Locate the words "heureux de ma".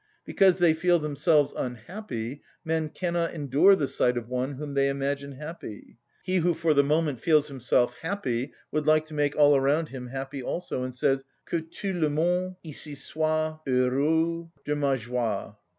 13.67-14.95